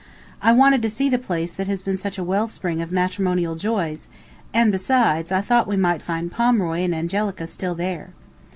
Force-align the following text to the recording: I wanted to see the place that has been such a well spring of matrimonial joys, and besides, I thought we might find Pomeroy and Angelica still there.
I 0.41 0.51
wanted 0.51 0.81
to 0.81 0.89
see 0.89 1.09
the 1.09 1.19
place 1.19 1.53
that 1.53 1.67
has 1.67 1.83
been 1.83 1.95
such 1.95 2.17
a 2.17 2.23
well 2.23 2.47
spring 2.47 2.81
of 2.81 2.91
matrimonial 2.91 3.53
joys, 3.53 4.07
and 4.51 4.71
besides, 4.71 5.31
I 5.31 5.41
thought 5.41 5.67
we 5.67 5.77
might 5.77 6.01
find 6.01 6.31
Pomeroy 6.31 6.79
and 6.79 6.95
Angelica 6.95 7.45
still 7.45 7.75
there. 7.75 8.09